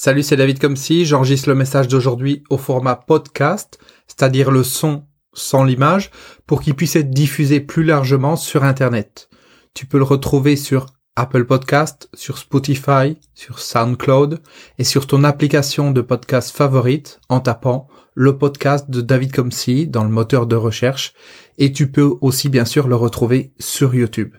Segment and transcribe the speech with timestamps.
[0.00, 5.02] Salut, c'est David comme si j'enregistre le message d'aujourd'hui au format podcast, c'est-à-dire le son
[5.32, 6.12] sans l'image,
[6.46, 9.28] pour qu'il puisse être diffusé plus largement sur Internet.
[9.74, 14.40] Tu peux le retrouver sur Apple Podcast, sur Spotify, sur SoundCloud
[14.78, 20.04] et sur ton application de podcast favorite en tapant le podcast de David Comsi dans
[20.04, 21.12] le moteur de recherche
[21.58, 24.36] et tu peux aussi bien sûr le retrouver sur YouTube.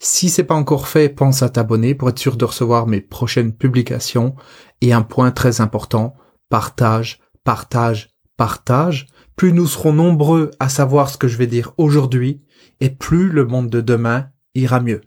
[0.00, 3.52] Si c'est pas encore fait, pense à t'abonner pour être sûr de recevoir mes prochaines
[3.52, 4.36] publications.
[4.80, 6.14] Et un point très important,
[6.48, 9.06] partage, partage, partage.
[9.36, 12.42] Plus nous serons nombreux à savoir ce que je vais dire aujourd'hui,
[12.80, 15.00] et plus le monde de demain ira mieux.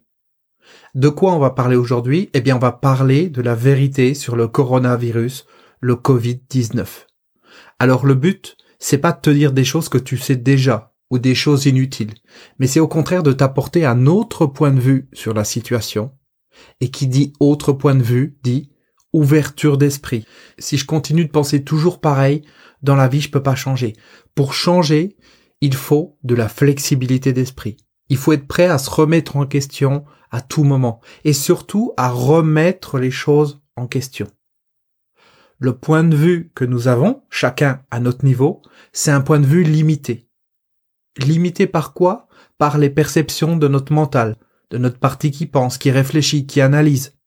[0.96, 2.30] De quoi on va parler aujourd'hui?
[2.34, 5.46] Eh bien, on va parler de la vérité sur le coronavirus,
[5.80, 6.86] le Covid-19.
[7.80, 11.20] Alors le but, c'est pas de te dire des choses que tu sais déjà, ou
[11.20, 12.14] des choses inutiles,
[12.58, 16.12] mais c'est au contraire de t'apporter un autre point de vue sur la situation.
[16.80, 18.71] Et qui dit autre point de vue dit
[19.14, 20.26] ouverture d'esprit.
[20.58, 22.44] Si je continue de penser toujours pareil,
[22.82, 23.94] dans la vie je peux pas changer.
[24.36, 25.18] Pour changer,
[25.62, 27.78] il faut de la flexibilité d'esprit.
[28.10, 32.10] Il faut être prêt à se remettre en question à tout moment et surtout à
[32.10, 34.28] remettre les choses en question.
[35.60, 39.46] Le point de vue que nous avons, chacun à notre niveau, c'est un point de
[39.46, 40.28] vue limité.
[41.20, 42.28] Limité par quoi?
[42.58, 44.38] Par les perceptions de notre mental,
[44.72, 47.18] de notre partie qui pense, qui réfléchit, qui analyse.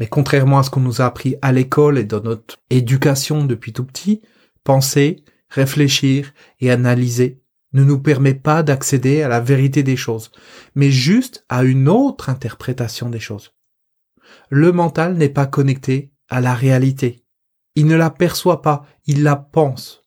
[0.00, 3.72] Mais contrairement à ce qu'on nous a appris à l'école et dans notre éducation depuis
[3.72, 4.22] tout petit,
[4.64, 7.40] penser, réfléchir et analyser
[7.72, 10.32] ne nous permet pas d'accéder à la vérité des choses,
[10.74, 13.52] mais juste à une autre interprétation des choses.
[14.48, 17.22] Le mental n'est pas connecté à la réalité.
[17.76, 20.00] Il ne la perçoit pas, il la pense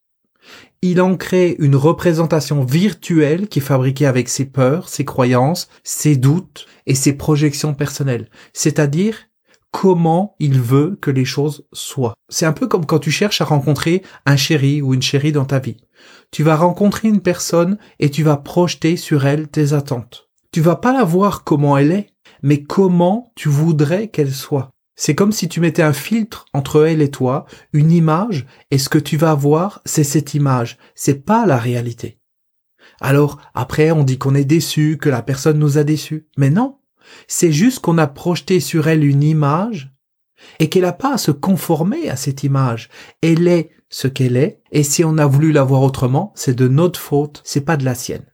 [0.83, 6.17] il en crée une représentation virtuelle qui est fabriquée avec ses peurs, ses croyances, ses
[6.17, 8.30] doutes et ses projections personnelles.
[8.52, 9.30] C'est-à-dire
[9.73, 12.13] comment il veut que les choses soient.
[12.29, 15.45] C'est un peu comme quand tu cherches à rencontrer un chéri ou une chérie dans
[15.45, 15.77] ta vie.
[16.31, 20.29] Tu vas rencontrer une personne et tu vas projeter sur elle tes attentes.
[20.51, 22.07] Tu vas pas la voir comment elle est,
[22.44, 24.69] mais comment tu voudrais qu'elle soit.
[24.95, 28.89] C'est comme si tu mettais un filtre entre elle et toi, une image, et ce
[28.89, 32.19] que tu vas voir, c'est cette image, c'est pas la réalité.
[33.01, 36.28] Alors, après, on dit qu'on est déçu, que la personne nous a déçus.
[36.38, 36.78] Mais non.
[37.28, 39.94] C'est juste qu'on a projeté sur elle une image,
[40.59, 42.90] et qu'elle n'a pas à se conformer à cette image.
[43.22, 46.68] Elle est ce qu'elle est, et si on a voulu la voir autrement, c'est de
[46.68, 48.25] notre faute, c'est pas de la sienne.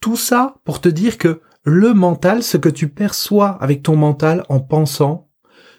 [0.00, 4.44] Tout ça pour te dire que le mental, ce que tu perçois avec ton mental
[4.48, 5.28] en pensant,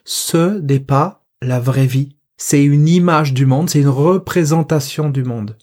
[0.06, 2.18] ce n'est pas la vraie vie.
[2.38, 5.58] C'est une image du monde, c'est une représentation du monde.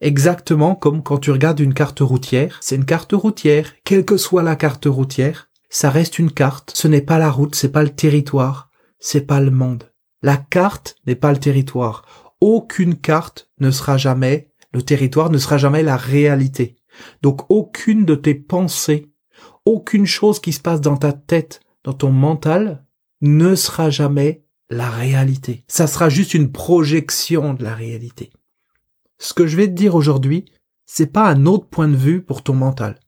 [0.00, 4.42] Exactement comme quand tu regardes une carte routière, c'est une carte routière, quelle que soit
[4.42, 7.94] la carte routière, ça reste une carte, ce n'est pas la route, c'est pas le
[7.94, 9.92] territoire, c'est pas le monde.
[10.22, 12.34] La carte n'est pas le territoire.
[12.40, 16.76] Aucune carte ne sera jamais, le territoire ne sera jamais la réalité.
[17.22, 19.12] Donc aucune de tes pensées,
[19.64, 22.84] aucune chose qui se passe dans ta tête, dans ton mental,
[23.20, 25.64] ne sera jamais la réalité.
[25.68, 28.30] Ça sera juste une projection de la réalité.
[29.18, 30.44] Ce que je vais te dire aujourd'hui,
[30.84, 32.98] c'est pas un autre point de vue pour ton mental.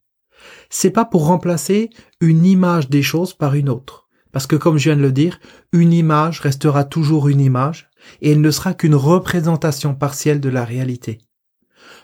[0.71, 1.91] C'est pas pour remplacer
[2.21, 4.09] une image des choses par une autre.
[4.33, 5.41] Parce que comme je viens de le dire,
[5.73, 7.91] une image restera toujours une image
[8.21, 11.19] et elle ne sera qu'une représentation partielle de la réalité.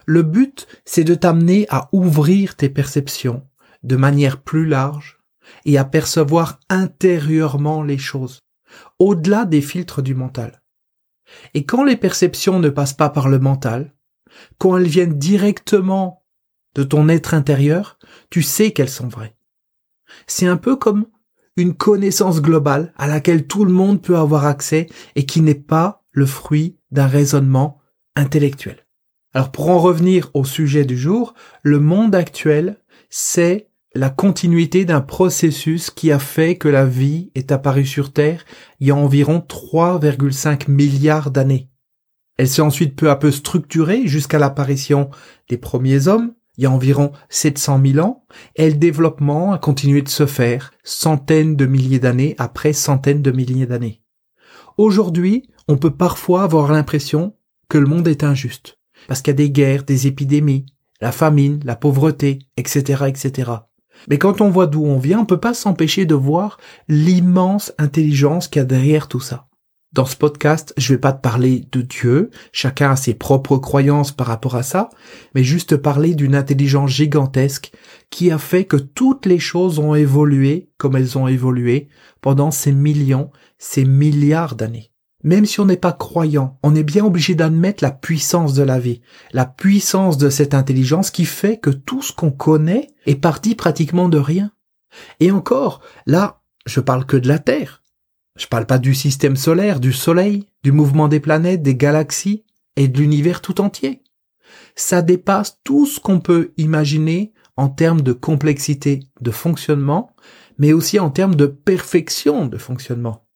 [0.07, 3.47] Le but, c'est de t'amener à ouvrir tes perceptions
[3.83, 5.19] de manière plus large
[5.67, 8.41] et à percevoir intérieurement les choses,
[8.99, 10.63] au-delà des filtres du mental.
[11.53, 13.95] Et quand les perceptions ne passent pas par le mental,
[14.59, 16.24] quand elles viennent directement
[16.75, 17.99] de ton être intérieur,
[18.31, 19.37] tu sais qu'elles sont vraies.
[20.27, 21.07] C'est un peu comme
[21.57, 26.03] une connaissance globale à laquelle tout le monde peut avoir accès et qui n'est pas
[26.11, 27.81] le fruit d'un raisonnement
[28.17, 28.87] intellectuel.
[29.35, 32.79] Alors pour en revenir au sujet du jour, le monde actuel,
[33.11, 38.45] c'est la continuité d'un processus qui a fait que la vie est apparue sur Terre
[38.81, 41.69] il y a environ 3,5 milliards d'années.
[42.37, 45.11] Elle s'est ensuite peu à peu structurée jusqu'à l'apparition
[45.49, 48.25] des premiers hommes, il y a environ 700 000 ans,
[48.57, 53.31] et le développement a continué de se faire centaines de milliers d'années après centaines de
[53.31, 54.03] milliers d'années.
[54.77, 57.35] Aujourd'hui, on peut parfois avoir l'impression
[57.69, 58.79] que le monde est injuste,
[59.09, 60.67] parce qu'il y a des guerres, des épidémies,
[61.01, 63.53] la famine, la pauvreté, etc., etc.
[64.09, 66.59] Mais quand on voit d'où on vient, on peut pas s'empêcher de voir
[66.89, 69.49] l'immense intelligence qu'il y a derrière tout ça.
[69.95, 74.11] Dans ce podcast, je vais pas te parler de Dieu, chacun a ses propres croyances
[74.11, 74.91] par rapport à ça,
[75.37, 77.71] mais juste parler d'une intelligence gigantesque
[78.11, 81.87] qui a fait que toutes les choses ont évolué comme elles ont évolué
[82.23, 84.91] pendant ces millions, ces milliards d'années.
[85.23, 88.81] même si on n'est pas croyant, on est bien obligé d'admettre la puissance de la
[88.81, 89.01] vie,
[89.33, 94.09] la puissance de cette intelligence qui fait que tout ce qu'on connaît est parti pratiquement
[94.09, 94.51] de rien.
[95.21, 97.84] Et encore, là, je parle que de la Terre.
[98.37, 102.45] Je parle pas du système solaire, du Soleil, du mouvement des planètes, des galaxies
[102.77, 104.03] et de l'univers tout entier.
[104.75, 110.15] Ça dépasse tout ce qu'on peut imaginer en termes de complexité de fonctionnement,
[110.59, 113.29] mais aussi en termes de perfection de fonctionnement.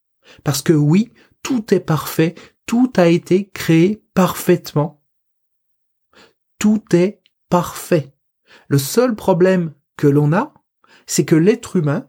[0.43, 1.13] Parce que oui,
[1.43, 2.35] tout est parfait,
[2.67, 5.03] tout a été créé parfaitement.
[6.59, 8.13] Tout est parfait.
[8.67, 10.55] Le seul problème que l'on a,
[11.07, 12.09] c'est que l'être humain,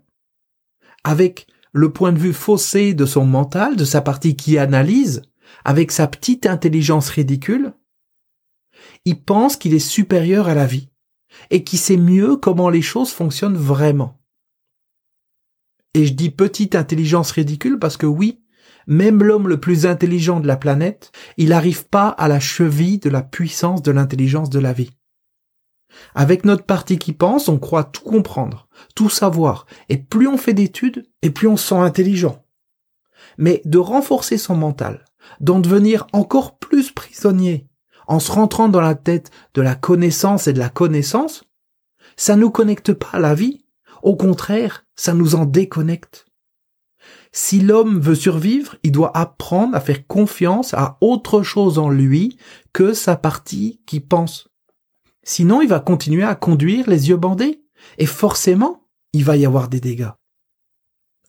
[1.03, 5.21] avec le point de vue faussé de son mental, de sa partie qui analyse,
[5.65, 7.73] avec sa petite intelligence ridicule,
[9.05, 10.89] il pense qu'il est supérieur à la vie
[11.49, 14.19] et qu'il sait mieux comment les choses fonctionnent vraiment.
[15.93, 18.41] Et je dis petite intelligence ridicule parce que oui,
[18.87, 23.09] même l'homme le plus intelligent de la planète, il n'arrive pas à la cheville de
[23.09, 24.91] la puissance de l'intelligence de la vie.
[26.15, 30.53] Avec notre partie qui pense, on croit tout comprendre, tout savoir, et plus on fait
[30.53, 32.43] d'études, et plus on se sent intelligent.
[33.37, 35.05] Mais de renforcer son mental,
[35.39, 37.67] d'en devenir encore plus prisonnier,
[38.07, 41.43] en se rentrant dans la tête de la connaissance et de la connaissance,
[42.17, 43.63] ça nous connecte pas à la vie.
[44.01, 46.25] Au contraire, ça nous en déconnecte.
[47.31, 52.37] Si l'homme veut survivre, il doit apprendre à faire confiance à autre chose en lui
[52.73, 54.48] que sa partie qui pense.
[55.23, 57.61] Sinon, il va continuer à conduire les yeux bandés.
[57.97, 60.11] Et forcément, il va y avoir des dégâts.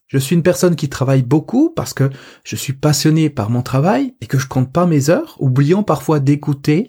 [0.09, 2.11] Je suis une personne qui travaille beaucoup parce que
[2.43, 6.19] je suis passionné par mon travail et que je compte pas mes heures, oubliant parfois
[6.19, 6.89] d'écouter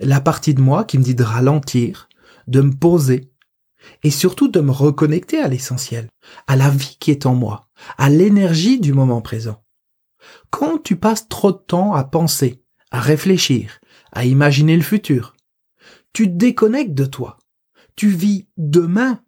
[0.00, 2.08] la partie de moi qui me dit de ralentir,
[2.48, 3.30] de me poser
[4.02, 6.08] et surtout de me reconnecter à l'essentiel,
[6.48, 9.62] à la vie qui est en moi, à l'énergie du moment présent.
[10.50, 13.78] Quand tu passes trop de temps à penser, à réfléchir,
[14.10, 15.35] à imaginer le futur,
[16.16, 17.36] tu te déconnectes de toi.
[17.94, 19.22] Tu vis demain,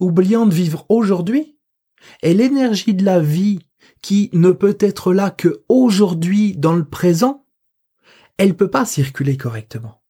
[0.00, 1.58] oubliant de vivre aujourd'hui.
[2.22, 3.58] Et l'énergie de la vie,
[4.00, 7.44] qui ne peut être là que aujourd'hui dans le présent,
[8.38, 10.02] elle peut pas circuler correctement.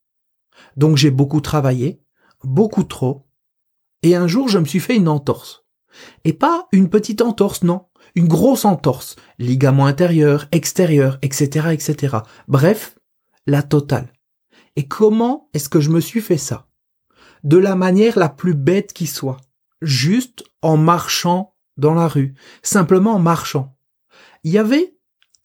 [0.77, 2.01] Donc j'ai beaucoup travaillé,
[2.45, 3.27] beaucoup trop,
[4.05, 5.65] et un jour je me suis fait une entorse.
[6.23, 12.19] Et pas une petite entorse, non, une grosse entorse, ligament intérieur, extérieur, etc., etc.
[12.47, 13.01] Bref,
[13.49, 14.14] la totale.
[14.77, 16.69] Et comment est-ce que je me suis fait ça?
[17.43, 19.37] De la manière la plus bête qui soit.
[19.83, 22.35] Juste en marchant dans la rue.
[22.63, 23.77] Simplement en marchant.
[24.43, 24.97] Il y avait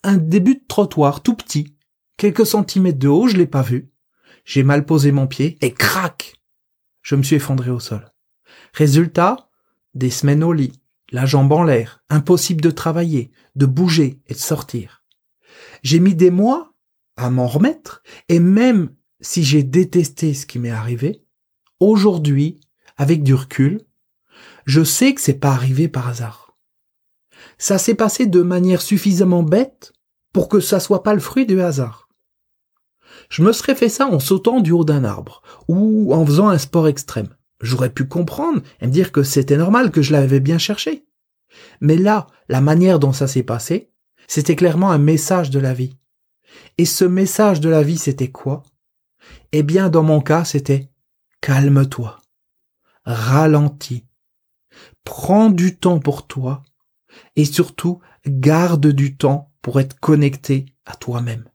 [0.04, 1.76] un début de trottoir tout petit.
[2.18, 3.92] Quelques centimètres de haut, je l'ai pas vu.
[4.46, 6.36] J'ai mal posé mon pied et crac
[7.02, 8.12] Je me suis effondré au sol.
[8.74, 9.50] Résultat,
[9.94, 14.40] des semaines au lit, la jambe en l'air, impossible de travailler, de bouger et de
[14.40, 15.04] sortir.
[15.84, 16.74] J'ai mis des mois
[17.16, 21.24] à m'en remettre et même si j'ai détesté ce qui m'est arrivé,
[21.80, 22.60] aujourd'hui,
[22.98, 23.82] avec du recul,
[24.66, 26.58] je sais que c'est pas arrivé par hasard.
[27.58, 29.94] Ça s'est passé de manière suffisamment bête
[30.34, 32.10] pour que ça soit pas le fruit du hasard.
[33.30, 36.58] Je me serais fait ça en sautant du haut d'un arbre ou en faisant un
[36.58, 37.36] sport extrême.
[37.62, 41.06] J'aurais pu comprendre et me dire que c'était normal, que je l'avais bien cherché.
[41.82, 43.92] Mais là, la manière dont ça s'est passé,
[44.28, 45.98] c'était clairement un message de la vie.
[46.78, 48.64] Et ce message de la vie, c'était quoi?
[49.52, 50.90] Eh bien, dans mon cas, c'était
[51.42, 52.20] calme-toi,
[53.06, 54.06] ralentis,
[55.04, 56.64] prends du temps pour toi
[57.36, 61.50] et surtout garde du temps pour être connecté à toi-même.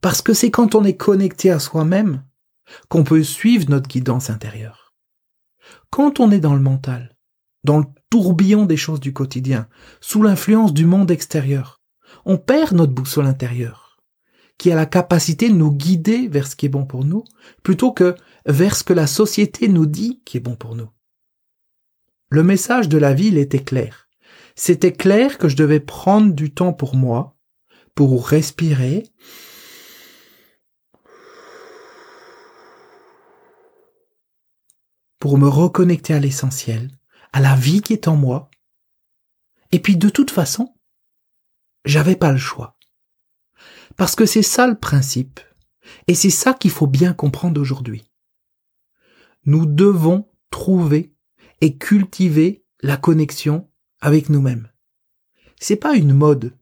[0.00, 2.24] Parce que c'est quand on est connecté à soi-même
[2.88, 4.94] qu'on peut suivre notre guidance intérieure.
[5.90, 7.16] Quand on est dans le mental,
[7.64, 9.68] dans le tourbillon des choses du quotidien,
[10.00, 11.80] sous l'influence du monde extérieur,
[12.24, 13.87] on perd notre boussole intérieure
[14.58, 17.24] qui a la capacité de nous guider vers ce qui est bon pour nous,
[17.62, 20.90] plutôt que vers ce que la société nous dit qui est bon pour nous.
[22.30, 24.08] Le message de la il était clair.
[24.54, 27.36] C'était clair que je devais prendre du temps pour moi,
[27.94, 29.04] pour respirer,
[35.18, 36.90] pour me reconnecter à l'essentiel,
[37.32, 38.50] à la vie qui est en moi.
[39.72, 40.74] Et puis de toute façon,
[41.84, 42.77] j'avais pas le choix.
[43.98, 45.40] Parce que c'est ça le principe.
[46.06, 48.10] Et c'est ça qu'il faut bien comprendre aujourd'hui.
[49.44, 51.12] Nous devons trouver
[51.60, 53.68] et cultiver la connexion
[54.00, 54.70] avec nous-mêmes.
[55.60, 56.56] C'est pas une mode,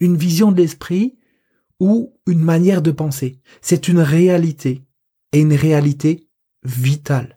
[0.00, 1.18] une vision de l'esprit
[1.78, 3.38] ou une manière de penser.
[3.60, 4.82] C'est une réalité
[5.32, 6.30] et une réalité
[6.62, 7.36] vitale.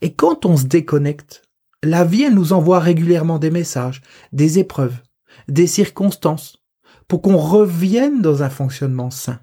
[0.00, 1.42] Et quand on se déconnecte,
[1.82, 4.00] la vie elle nous envoie régulièrement des messages,
[4.32, 5.02] des épreuves,
[5.48, 6.61] des circonstances
[7.08, 9.40] pour qu'on revienne dans un fonctionnement sain.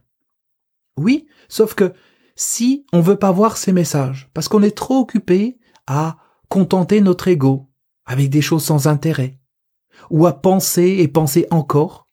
[0.97, 1.93] Oui, sauf que
[2.35, 7.27] si on veut pas voir ces messages, parce qu'on est trop occupé à contenter notre
[7.27, 7.69] ego
[8.05, 9.39] avec des choses sans intérêt,
[10.09, 12.07] ou à penser et penser encore,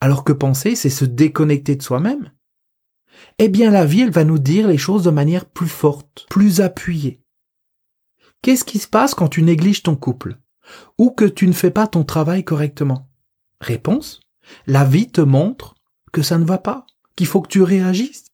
[0.00, 2.32] alors que penser, c'est se déconnecter de soi-même,
[3.38, 6.60] eh bien la vie, elle va nous dire les choses de manière plus forte, plus
[6.60, 7.22] appuyée.
[8.42, 10.38] Qu'est-ce qui se passe quand tu négliges ton couple
[10.98, 13.08] ou que tu ne fais pas ton travail correctement?
[13.60, 14.20] Réponse,
[14.66, 15.74] la vie te montre
[16.12, 18.26] que ça ne va pas, qu'il faut que tu réagisses.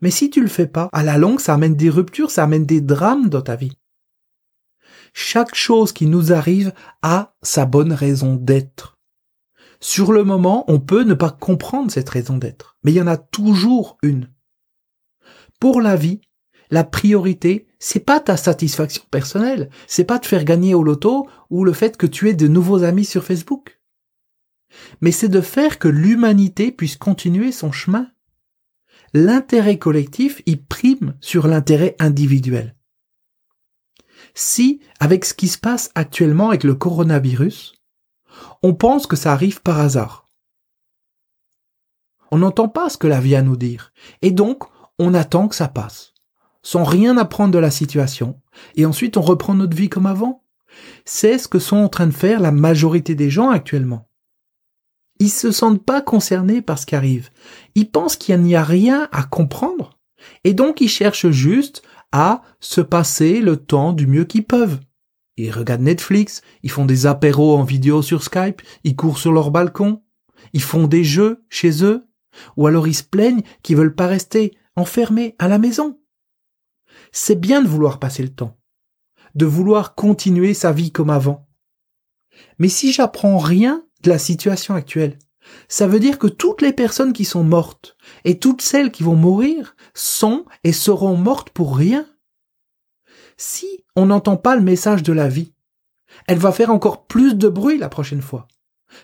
[0.00, 2.66] Mais si tu le fais pas, à la longue, ça amène des ruptures, ça amène
[2.66, 3.76] des drames dans ta vie.
[5.14, 8.98] Chaque chose qui nous arrive a sa bonne raison d'être.
[9.80, 13.06] Sur le moment, on peut ne pas comprendre cette raison d'être, mais il y en
[13.06, 14.30] a toujours une.
[15.60, 16.20] Pour la vie,
[16.70, 21.64] la priorité, c'est pas ta satisfaction personnelle, c'est pas te faire gagner au loto ou
[21.64, 23.75] le fait que tu aies de nouveaux amis sur Facebook.
[25.00, 28.10] Mais c'est de faire que l'humanité puisse continuer son chemin.
[29.14, 32.74] L'intérêt collectif y prime sur l'intérêt individuel.
[34.34, 37.74] Si, avec ce qui se passe actuellement avec le coronavirus,
[38.62, 40.26] on pense que ça arrive par hasard.
[42.30, 44.64] On n'entend pas ce que la vie a à nous dire, et donc
[44.98, 46.12] on attend que ça passe
[46.66, 48.40] sans rien apprendre de la situation,
[48.74, 50.42] et ensuite on reprend notre vie comme avant.
[51.04, 54.08] C'est ce que sont en train de faire la majorité des gens actuellement.
[55.18, 57.30] Ils se sentent pas concernés par ce qui arrive.
[57.74, 59.98] Ils pensent qu'il n'y a rien à comprendre,
[60.44, 61.82] et donc ils cherchent juste
[62.12, 64.80] à se passer le temps du mieux qu'ils peuvent.
[65.36, 69.50] Ils regardent Netflix, ils font des apéros en vidéo sur Skype, ils courent sur leur
[69.50, 70.02] balcon,
[70.52, 72.06] ils font des jeux chez eux,
[72.56, 75.98] ou alors ils se plaignent qu'ils veulent pas rester enfermés à la maison
[77.12, 78.58] c'est bien de vouloir passer le temps,
[79.34, 81.48] de vouloir continuer sa vie comme avant.
[82.58, 85.18] Mais si j'apprends rien de la situation actuelle,
[85.68, 89.16] ça veut dire que toutes les personnes qui sont mortes et toutes celles qui vont
[89.16, 92.06] mourir sont et seront mortes pour rien.
[93.36, 95.52] Si on n'entend pas le message de la vie,
[96.26, 98.48] elle va faire encore plus de bruit la prochaine fois.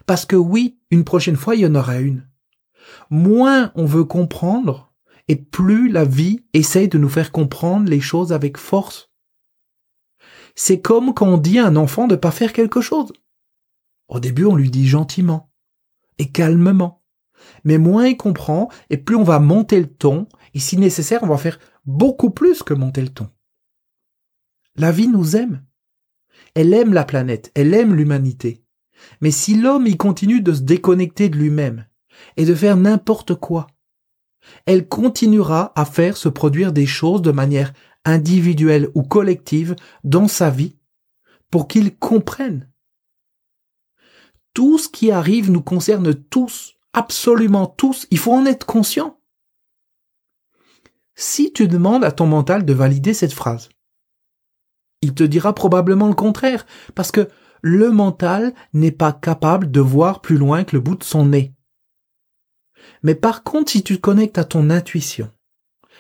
[0.07, 2.27] Parce que oui, une prochaine fois, il y en aura une.
[3.11, 4.93] Moins on veut comprendre,
[5.29, 9.11] et plus la vie essaye de nous faire comprendre les choses avec force.
[10.55, 13.13] C'est comme quand on dit à un enfant de pas faire quelque chose.
[14.13, 15.51] Au début, on lui dit gentiment
[16.19, 17.03] et calmement.
[17.65, 21.29] Mais moins il comprend et plus on va monter le ton et si nécessaire, on
[21.29, 23.31] va faire beaucoup plus que monter le ton.
[24.77, 25.65] La vie nous aime.
[26.55, 28.67] Elle aime la planète, elle aime l'humanité.
[29.23, 31.87] Mais si l'homme y continue de se déconnecter de lui-même
[32.37, 33.67] et de faire n'importe quoi,
[34.67, 37.73] elle continuera à faire se produire des choses de manière
[38.05, 40.77] individuelle ou collective dans sa vie
[41.51, 42.69] pour qu'il comprenne.
[44.55, 49.19] Tout ce qui arrive nous concerne tous, absolument tous, il faut en être conscient.
[51.15, 53.69] Si tu demandes à ton mental de valider cette phrase,
[55.01, 57.29] il te dira probablement le contraire, parce que
[57.63, 61.55] le mental n'est pas capable de voir plus loin que le bout de son nez.
[63.03, 65.31] Mais par contre, si tu te connectes à ton intuition,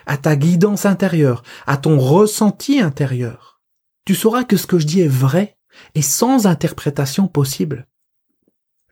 [0.06, 3.60] à ta guidance intérieure, à ton ressenti intérieur,
[4.04, 5.56] tu sauras que ce que je dis est vrai
[5.94, 7.86] et sans interprétation possible.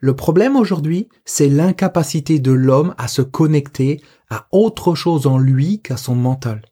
[0.01, 5.81] Le problème aujourd'hui, c'est l'incapacité de l'homme à se connecter à autre chose en lui
[5.81, 6.63] qu'à son mental.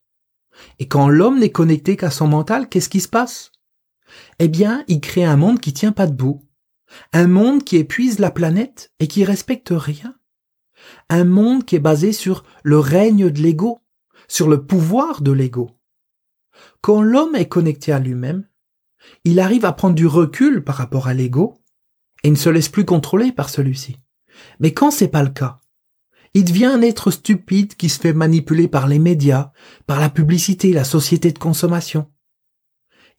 [0.80, 3.52] Et quand l'homme n'est connecté qu'à son mental, qu'est-ce qui se passe?
[4.40, 6.42] Eh bien, il crée un monde qui tient pas debout.
[7.14, 10.16] Un monde qui épuise la planète et qui respecte rien
[11.10, 13.80] un monde qui est basé sur le règne de l'ego,
[14.28, 15.72] sur le pouvoir de l'ego.
[16.82, 18.48] Quand l'homme est connecté à lui-même,
[19.24, 21.59] il arrive à prendre du recul par rapport à l'ego
[22.24, 23.98] et ne se laisse plus contrôler par celui-ci.
[24.60, 25.60] Mais quand c'est pas le cas,
[26.34, 29.52] il devient un être stupide qui se fait manipuler par les médias,
[29.88, 32.08] par la publicité, la société de consommation.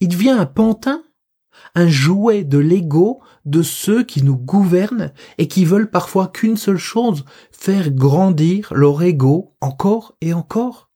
[0.00, 1.02] Il devient un pantin
[1.74, 6.78] un jouet de l'ego de ceux qui nous gouvernent et qui veulent parfois qu'une seule
[6.78, 10.89] chose, faire grandir leur ego encore et encore.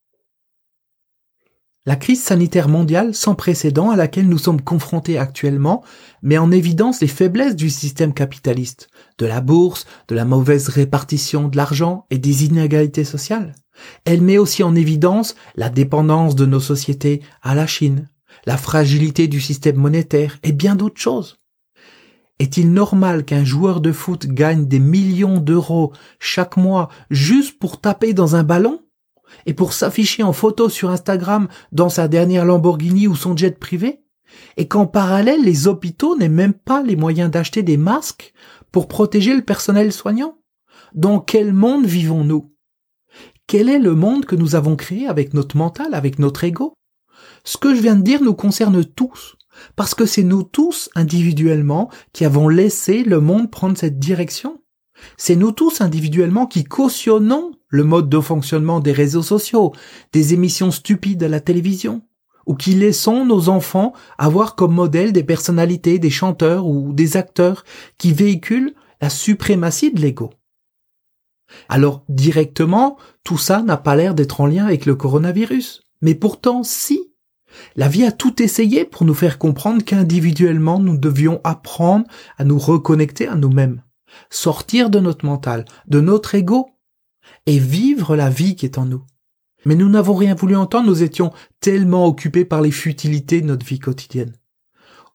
[1.87, 5.85] La crise sanitaire mondiale sans précédent à laquelle nous sommes confrontés actuellement
[6.23, 8.89] met en évidence les faiblesses du système capitaliste,
[9.19, 13.55] de la bourse, de la mauvaise répartition de l'argent et des inégalités sociales.
[14.07, 18.09] Elle met aussi en évidence la dépendance de nos sociétés à la Chine,
[18.47, 21.39] la fragilité du système monétaire et bien d'autres choses.
[22.39, 28.15] Est-il normal qu'un joueur de foot gagne des millions d'euros chaque mois juste pour taper
[28.15, 28.84] dans un ballon?
[29.47, 34.01] Et pour s'afficher en photo sur Instagram dans sa dernière Lamborghini ou son jet privé?
[34.57, 38.33] Et qu'en parallèle les hôpitaux n'aient même pas les moyens d'acheter des masques
[38.73, 40.39] pour protéger le personnel soignant?
[40.95, 42.53] Dans quel monde vivons-nous?
[43.47, 46.75] Quel est le monde que nous avons créé avec notre mental, avec notre ego?
[47.45, 49.37] Ce que je viens de dire nous concerne tous,
[49.77, 54.61] parce que c'est nous tous individuellement qui avons laissé le monde prendre cette direction.
[55.17, 59.73] C'est nous tous individuellement qui cautionnons le mode de fonctionnement des réseaux sociaux,
[60.13, 62.03] des émissions stupides à la télévision,
[62.47, 67.65] ou qui laissons nos enfants avoir comme modèle des personnalités, des chanteurs ou des acteurs
[67.99, 70.31] qui véhiculent la suprématie de l'ego.
[71.69, 75.83] Alors directement, tout ça n'a pas l'air d'être en lien avec le coronavirus.
[76.03, 77.11] Mais pourtant, si.
[77.77, 82.07] La vie a tout essayé pour nous faire comprendre qu'individuellement, nous devions apprendre
[82.37, 83.83] à nous reconnecter à nous-mêmes,
[84.31, 86.71] sortir de notre mental, de notre ego,
[87.47, 89.05] et vivre la vie qui est en nous.
[89.65, 93.65] Mais nous n'avons rien voulu entendre, nous étions tellement occupés par les futilités de notre
[93.65, 94.35] vie quotidienne.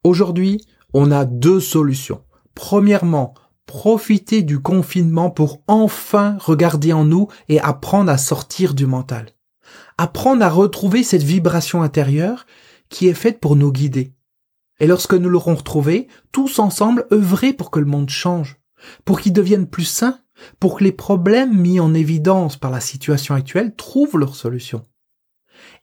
[0.04, 2.24] Aujourd'hui, on a deux solutions.
[2.56, 9.28] Premièrement, profiter du confinement pour enfin regarder en nous et apprendre à sortir du mental.
[9.98, 12.48] Apprendre à retrouver cette vibration intérieure
[12.90, 14.14] qui est faite pour nous guider.
[14.80, 18.59] Et lorsque nous l'aurons retrouvée, tous ensemble œuvrer pour que le monde change,
[19.06, 20.20] pour qu'il devienne plus sain,
[20.60, 24.84] pour que les problèmes mis en évidence par la situation actuelle trouvent leur solution.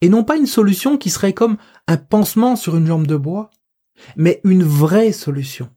[0.01, 3.51] Et non pas une solution qui serait comme un pansement sur une jambe de bois,
[4.17, 5.71] mais une vraie solution.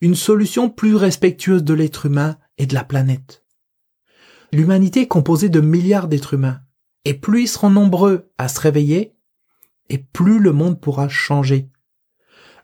[0.00, 3.44] Une solution plus respectueuse de l'être humain et de la planète.
[4.52, 6.60] L'humanité est composée de milliards d'êtres humains,
[7.04, 9.14] et plus ils seront nombreux à se réveiller,
[9.88, 11.68] et plus le monde pourra changer.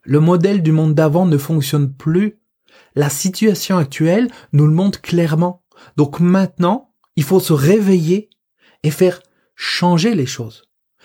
[0.02, 2.39] Le modèle du monde d'avant ne fonctionne plus
[2.94, 5.62] la situation actuelle nous le montre clairement.
[5.96, 8.30] Donc maintenant, il faut se réveiller
[8.82, 9.20] et faire
[9.54, 10.62] changer les choses.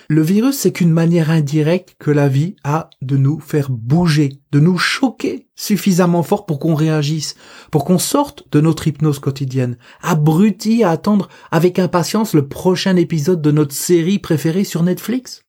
[0.08, 4.60] Le virus, c'est qu'une manière indirecte que la vie a de nous faire bouger, de
[4.60, 7.36] nous choquer suffisamment fort pour qu'on réagisse,
[7.72, 13.42] pour qu'on sorte de notre hypnose quotidienne, abruti à attendre avec impatience le prochain épisode
[13.42, 15.44] de notre série préférée sur Netflix.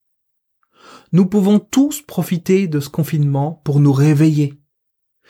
[1.13, 4.55] Nous pouvons tous profiter de ce confinement pour nous réveiller,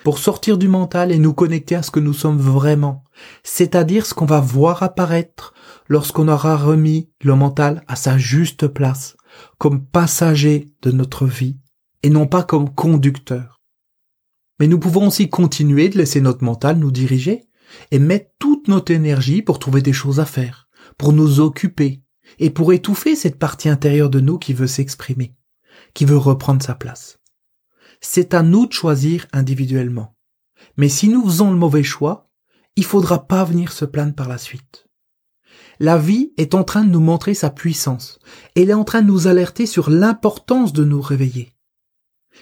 [0.05, 3.05] pour sortir du mental et nous connecter à ce que nous sommes vraiment,
[3.43, 5.55] c'est-à-dire ce qu'on va voir apparaître
[5.89, 9.17] lorsqu'on aura remis le mental à sa juste place,
[9.59, 11.59] comme passager de notre vie,
[12.03, 13.61] et non pas comme conducteur.
[14.61, 17.49] Mais nous pouvons aussi continuer de laisser notre mental nous diriger,
[17.91, 22.03] et mettre toute notre énergie pour trouver des choses à faire, pour nous occuper,
[22.39, 25.35] et pour étouffer cette partie intérieure de nous qui veut s'exprimer,
[25.95, 27.19] qui veut reprendre sa place
[28.01, 30.15] c'est à nous de choisir individuellement.
[30.77, 32.31] Mais si nous faisons le mauvais choix,
[32.77, 34.87] il faudra pas venir se plaindre par la suite.
[35.79, 38.19] La vie est en train de nous montrer sa puissance.
[38.55, 41.55] Elle est en train de nous alerter sur l'importance de nous réveiller.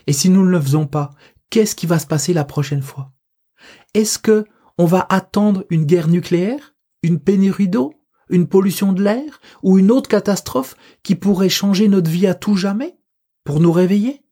[0.06, 1.10] Et si nous ne le faisons pas,
[1.50, 3.12] qu'est-ce qui va se passer la prochaine fois?
[3.94, 4.44] Est-ce que
[4.78, 7.94] on va attendre une guerre nucléaire, une pénurie d'eau,
[8.28, 12.56] une pollution de l'air ou une autre catastrophe qui pourrait changer notre vie à tout
[12.56, 12.98] jamais
[13.44, 14.23] pour nous réveiller?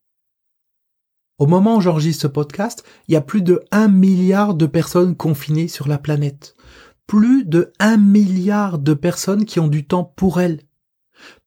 [1.43, 5.17] Au moment où j'enregistre ce podcast, il y a plus de 1 milliard de personnes
[5.17, 6.55] confinées sur la planète.
[7.09, 10.61] Plus de 1 milliard de personnes qui ont du temps pour elles.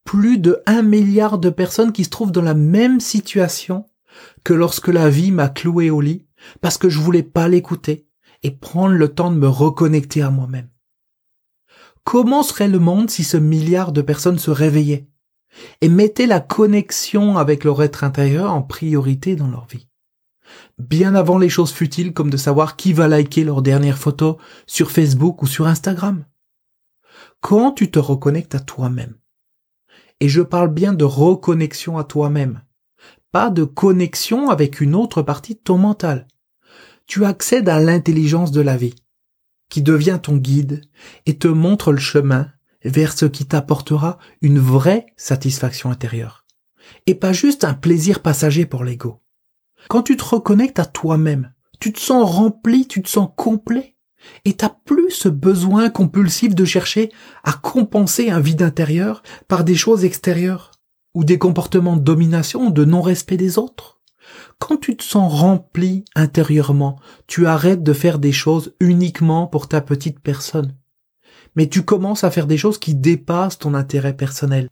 [0.03, 3.85] Plus de 1 milliard de personnes qui se trouvent dans la même situation
[4.43, 6.25] que lorsque la vie m'a cloué au lit
[6.59, 8.05] parce que je voulais pas l'écouter
[8.43, 10.67] et prendre le temps de me reconnecter à moi-même.
[12.03, 15.07] Comment serait le monde si ce milliard de personnes se réveillaient?
[15.81, 19.87] Et mettaient la connexion avec leur être intérieur en priorité dans leur vie.
[20.77, 24.37] Bien avant les choses futiles comme de savoir qui va liker leur dernière photo
[24.67, 26.25] sur Facebook ou sur Instagram.
[27.41, 29.15] Quand tu te reconnectes à toi-même,
[30.19, 32.61] et je parle bien de reconnexion à toi-même,
[33.31, 36.27] pas de connexion avec une autre partie de ton mental,
[37.05, 38.95] tu accèdes à l'intelligence de la vie,
[39.69, 40.81] qui devient ton guide
[41.25, 42.49] et te montre le chemin
[42.85, 46.45] vers ce qui t'apportera une vraie satisfaction intérieure.
[47.07, 49.21] Et pas juste un plaisir passager pour l'ego.
[49.89, 53.95] Quand tu te reconnectes à toi-même, tu te sens rempli, tu te sens complet,
[54.45, 57.11] et t'as plus ce besoin compulsif de chercher
[57.43, 60.71] à compenser un vide intérieur par des choses extérieures,
[61.13, 63.99] ou des comportements de domination de non-respect des autres.
[64.59, 69.81] Quand tu te sens rempli intérieurement, tu arrêtes de faire des choses uniquement pour ta
[69.81, 70.75] petite personne
[71.55, 74.69] mais tu commences à faire des choses qui dépassent ton intérêt personnel.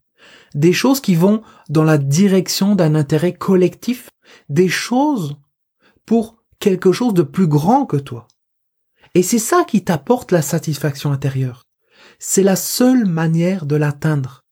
[0.55, 4.09] Des choses qui vont dans la direction d'un intérêt collectif.
[4.49, 5.37] Des choses
[6.05, 8.27] pour quelque chose de plus grand que toi.
[9.15, 11.63] Et c'est ça qui t'apporte la satisfaction intérieure.
[12.19, 14.43] C'est la seule manière de l'atteindre.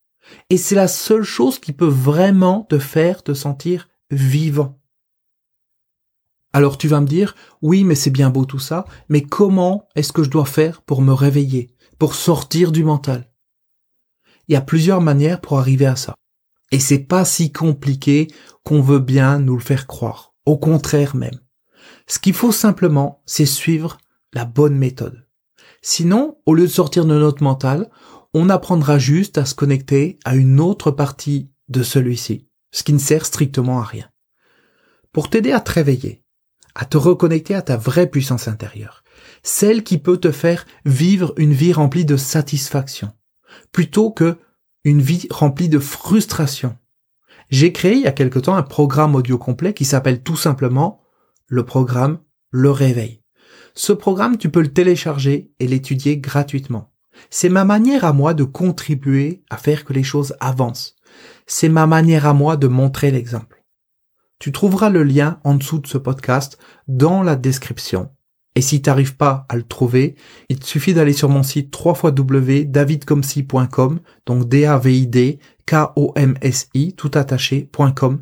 [0.50, 4.78] Et c'est la seule chose qui peut vraiment te faire te sentir vivant.
[6.54, 10.12] Alors tu vas me dire, oui, mais c'est bien beau tout ça, mais comment est-ce
[10.12, 13.30] que je dois faire pour me réveiller, pour sortir du mental
[14.48, 16.16] Il y a plusieurs manières pour arriver à ça.
[16.72, 18.26] Et c'est pas si compliqué
[18.64, 20.34] qu'on veut bien nous le faire croire.
[20.48, 21.40] Au contraire même.
[22.08, 24.00] Ce qu'il faut simplement, c'est suivre
[24.34, 25.28] la bonne méthode.
[25.84, 27.92] Sinon, au lieu de sortir de notre mental,
[28.34, 32.98] on apprendra juste à se connecter à une autre partie de celui-ci, ce qui ne
[32.98, 34.10] sert strictement à rien.
[35.12, 36.24] Pour t'aider à te réveiller,
[36.74, 39.04] à te reconnecter à ta vraie puissance intérieure,
[39.44, 43.12] celle qui peut te faire vivre une vie remplie de satisfaction,
[43.72, 44.38] plutôt que
[44.84, 46.78] une vie remplie de frustration.
[47.50, 51.02] J'ai créé il y a quelque temps un programme audio complet qui s'appelle tout simplement
[51.48, 53.22] le programme Le Réveil.
[53.74, 56.92] Ce programme, tu peux le télécharger et l'étudier gratuitement.
[57.30, 60.96] C'est ma manière à moi de contribuer à faire que les choses avancent.
[61.46, 63.64] C'est ma manière à moi de montrer l'exemple.
[64.40, 66.58] Tu trouveras le lien en dessous de ce podcast
[66.88, 68.10] dans la description.
[68.56, 70.16] Et si t'arrives pas à le trouver,
[70.50, 78.22] il te suffit d'aller sur mon site www.davidcomsi.com, donc D-A-V-I-D, K-O-M-S-I, tout attaché.com,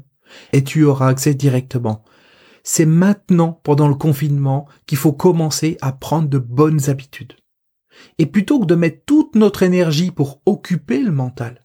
[0.53, 2.03] et tu auras accès directement.
[2.63, 7.33] C'est maintenant, pendant le confinement, qu'il faut commencer à prendre de bonnes habitudes.
[8.19, 11.63] Et plutôt que de mettre toute notre énergie pour occuper le mental,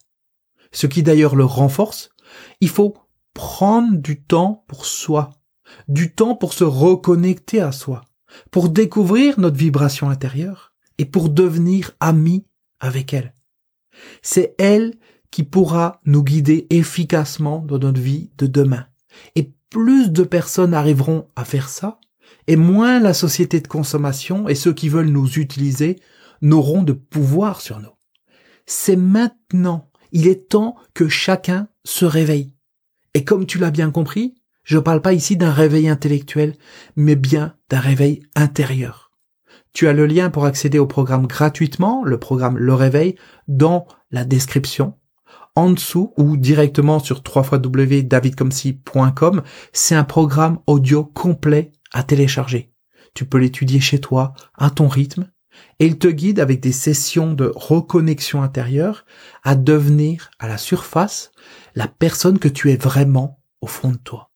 [0.72, 2.08] ce qui d'ailleurs le renforce,
[2.60, 2.94] il faut
[3.34, 5.28] prendre du temps pour soi,
[5.88, 8.00] du temps pour se reconnecter à soi,
[8.50, 12.46] pour découvrir notre vibration intérieure et pour devenir ami
[12.80, 13.34] avec elle.
[14.22, 14.94] C'est elle
[15.30, 18.86] qui pourra nous guider efficacement dans notre vie de demain.
[19.34, 21.98] Et plus de personnes arriveront à faire ça,
[22.46, 25.98] et moins la société de consommation et ceux qui veulent nous utiliser
[26.42, 27.94] n'auront de pouvoir sur nous.
[28.66, 32.54] C'est maintenant, il est temps que chacun se réveille.
[33.14, 36.54] Et comme tu l'as bien compris, je ne parle pas ici d'un réveil intellectuel,
[36.96, 39.10] mais bien d'un réveil intérieur.
[39.74, 43.16] Tu as le lien pour accéder au programme gratuitement, le programme Le Réveil,
[43.48, 44.94] dans la description.
[45.56, 52.72] En dessous ou directement sur www.davidcomsi.com, c'est un programme audio complet à télécharger.
[53.14, 55.30] Tu peux l'étudier chez toi, à ton rythme,
[55.78, 59.04] et il te guide avec des sessions de reconnexion intérieure
[59.42, 61.30] à devenir à la surface
[61.74, 64.33] la personne que tu es vraiment au fond de toi.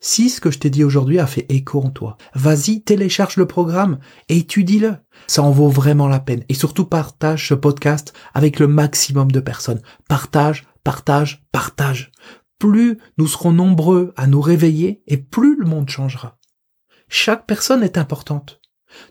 [0.00, 3.46] Si ce que je t'ai dit aujourd'hui a fait écho en toi, vas-y, télécharge le
[3.46, 4.96] programme et étudie-le.
[5.26, 6.44] Ça en vaut vraiment la peine.
[6.48, 9.80] Et surtout partage ce podcast avec le maximum de personnes.
[10.08, 12.12] Partage, partage, partage.
[12.58, 16.38] Plus nous serons nombreux à nous réveiller et plus le monde changera.
[17.08, 18.60] Chaque personne est importante.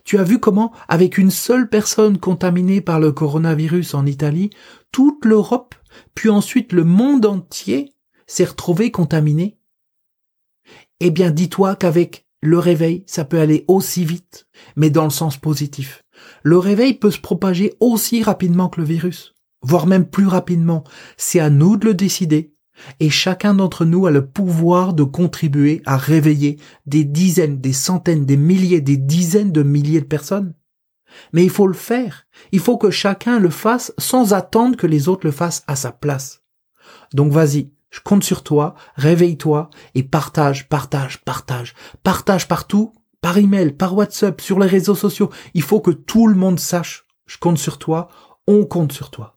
[0.04, 4.50] Tu as vu comment, avec une seule personne contaminée par le coronavirus en Italie,
[4.92, 5.74] toute l'Europe,
[6.14, 7.92] puis ensuite le monde entier
[8.26, 9.58] s'est retrouvé contaminé
[11.00, 15.36] Eh bien, dis-toi qu'avec le réveil, ça peut aller aussi vite, mais dans le sens
[15.36, 16.02] positif.
[16.42, 20.84] Le réveil peut se propager aussi rapidement que le virus, voire même plus rapidement.
[21.16, 22.54] C'est à nous de le décider
[23.00, 28.26] et chacun d'entre nous a le pouvoir de contribuer à réveiller des dizaines, des centaines,
[28.26, 30.54] des milliers, des dizaines de milliers de personnes.
[31.32, 32.26] Mais il faut le faire.
[32.52, 35.92] Il faut que chacun le fasse sans attendre que les autres le fassent à sa
[35.92, 36.42] place.
[37.14, 41.74] Donc vas-y, je compte sur toi, réveille-toi et partage, partage, partage.
[42.02, 45.30] Partage partout, par email, par WhatsApp, sur les réseaux sociaux.
[45.54, 47.06] Il faut que tout le monde sache.
[47.24, 48.08] Je compte sur toi,
[48.46, 49.35] on compte sur toi.